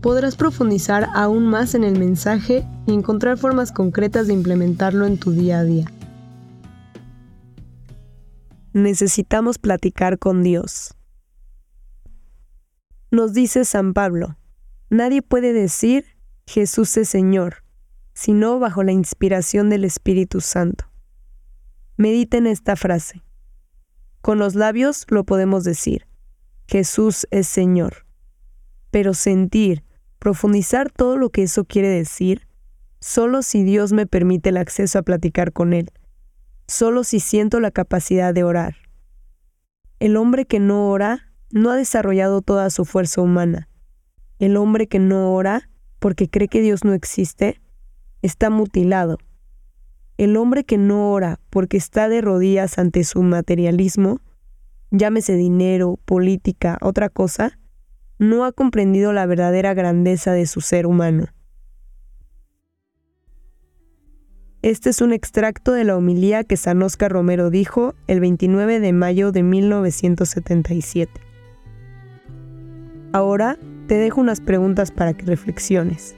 podrás 0.00 0.36
profundizar 0.36 1.08
aún 1.14 1.46
más 1.46 1.74
en 1.74 1.84
el 1.84 1.98
mensaje 1.98 2.64
y 2.86 2.92
encontrar 2.92 3.38
formas 3.38 3.72
concretas 3.72 4.26
de 4.26 4.34
implementarlo 4.34 5.06
en 5.06 5.18
tu 5.18 5.32
día 5.32 5.60
a 5.60 5.64
día. 5.64 5.86
Necesitamos 8.72 9.58
platicar 9.58 10.18
con 10.18 10.42
Dios. 10.42 10.94
Nos 13.10 13.32
dice 13.32 13.64
San 13.64 13.94
Pablo, 13.94 14.36
nadie 14.90 15.22
puede 15.22 15.52
decir 15.52 16.04
Jesús 16.46 16.96
es 16.96 17.08
Señor, 17.08 17.64
sino 18.14 18.58
bajo 18.58 18.82
la 18.82 18.92
inspiración 18.92 19.70
del 19.70 19.84
Espíritu 19.84 20.40
Santo. 20.40 20.84
Medita 21.96 22.36
en 22.36 22.46
esta 22.46 22.76
frase. 22.76 23.22
Con 24.20 24.38
los 24.38 24.54
labios 24.54 25.06
lo 25.08 25.24
podemos 25.24 25.64
decir, 25.64 26.06
Jesús 26.66 27.26
es 27.30 27.48
Señor, 27.48 28.06
pero 28.90 29.14
sentir 29.14 29.84
profundizar 30.18 30.90
todo 30.90 31.16
lo 31.16 31.30
que 31.30 31.42
eso 31.42 31.64
quiere 31.64 31.88
decir, 31.88 32.46
solo 33.00 33.42
si 33.42 33.62
Dios 33.62 33.92
me 33.92 34.06
permite 34.06 34.50
el 34.50 34.56
acceso 34.56 34.98
a 34.98 35.02
platicar 35.02 35.52
con 35.52 35.72
Él, 35.72 35.90
solo 36.66 37.04
si 37.04 37.20
siento 37.20 37.60
la 37.60 37.70
capacidad 37.70 38.34
de 38.34 38.44
orar. 38.44 38.76
El 40.00 40.16
hombre 40.16 40.46
que 40.46 40.60
no 40.60 40.90
ora 40.90 41.32
no 41.50 41.70
ha 41.70 41.76
desarrollado 41.76 42.42
toda 42.42 42.70
su 42.70 42.84
fuerza 42.84 43.20
humana. 43.20 43.68
El 44.38 44.56
hombre 44.56 44.86
que 44.86 44.98
no 44.98 45.32
ora 45.32 45.70
porque 45.98 46.28
cree 46.28 46.48
que 46.48 46.60
Dios 46.60 46.84
no 46.84 46.92
existe, 46.92 47.60
está 48.22 48.50
mutilado. 48.50 49.18
El 50.16 50.36
hombre 50.36 50.64
que 50.64 50.78
no 50.78 51.10
ora 51.12 51.40
porque 51.50 51.76
está 51.76 52.08
de 52.08 52.20
rodillas 52.20 52.78
ante 52.78 53.04
su 53.04 53.22
materialismo, 53.22 54.20
llámese 54.90 55.34
dinero, 55.34 55.98
política, 56.04 56.78
otra 56.80 57.08
cosa, 57.08 57.58
no 58.18 58.44
ha 58.44 58.52
comprendido 58.52 59.12
la 59.12 59.26
verdadera 59.26 59.74
grandeza 59.74 60.32
de 60.32 60.46
su 60.46 60.60
ser 60.60 60.86
humano. 60.86 61.26
Este 64.60 64.90
es 64.90 65.00
un 65.00 65.12
extracto 65.12 65.72
de 65.72 65.84
la 65.84 65.96
homilía 65.96 66.42
que 66.42 66.56
San 66.56 66.82
Oscar 66.82 67.12
Romero 67.12 67.48
dijo 67.48 67.94
el 68.08 68.18
29 68.18 68.80
de 68.80 68.92
mayo 68.92 69.30
de 69.30 69.44
1977. 69.44 71.12
Ahora 73.12 73.56
te 73.86 73.94
dejo 73.94 74.20
unas 74.20 74.40
preguntas 74.40 74.90
para 74.90 75.14
que 75.14 75.24
reflexiones. 75.26 76.16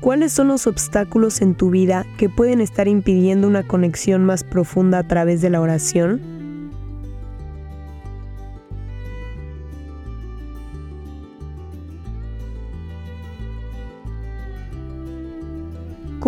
¿Cuáles 0.00 0.32
son 0.32 0.48
los 0.48 0.66
obstáculos 0.66 1.42
en 1.42 1.54
tu 1.54 1.70
vida 1.70 2.06
que 2.16 2.30
pueden 2.30 2.62
estar 2.62 2.88
impidiendo 2.88 3.46
una 3.46 3.66
conexión 3.66 4.24
más 4.24 4.44
profunda 4.44 4.98
a 4.98 5.06
través 5.06 5.42
de 5.42 5.50
la 5.50 5.60
oración? 5.60 6.37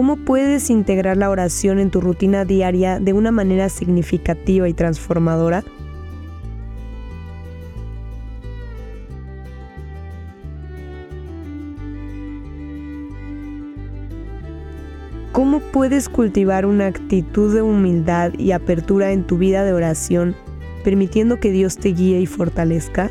¿Cómo 0.01 0.17
puedes 0.17 0.71
integrar 0.71 1.19
la 1.19 1.29
oración 1.29 1.79
en 1.79 1.91
tu 1.91 2.01
rutina 2.01 2.47
diaria 2.47 2.99
de 2.99 3.13
una 3.13 3.33
manera 3.33 3.69
significativa 3.69 4.67
y 4.67 4.73
transformadora? 4.73 5.63
¿Cómo 15.33 15.61
puedes 15.61 16.09
cultivar 16.09 16.65
una 16.65 16.87
actitud 16.87 17.55
de 17.55 17.61
humildad 17.61 18.33
y 18.39 18.53
apertura 18.53 19.13
en 19.13 19.27
tu 19.27 19.37
vida 19.37 19.67
de 19.67 19.75
oración, 19.75 20.35
permitiendo 20.83 21.39
que 21.41 21.51
Dios 21.51 21.77
te 21.77 21.91
guíe 21.91 22.21
y 22.21 22.27
fortalezca? 22.27 23.11